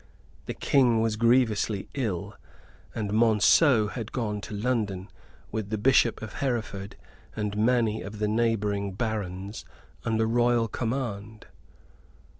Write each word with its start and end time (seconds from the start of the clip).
The 0.47 0.55
King 0.55 0.99
was 0.99 1.15
grievously 1.15 1.87
ill; 1.93 2.35
and 2.95 3.11
Monceux 3.11 3.89
had 3.89 4.11
gone 4.11 4.41
to 4.41 4.53
London, 4.55 5.09
with 5.51 5.69
the 5.69 5.77
Bishop 5.77 6.23
of 6.23 6.33
Hereford 6.41 6.95
and 7.35 7.55
many 7.55 8.01
of 8.01 8.17
the 8.17 8.27
neighboring 8.27 8.93
barons, 8.93 9.63
under 10.03 10.25
Royal 10.25 10.67
command.) 10.67 11.45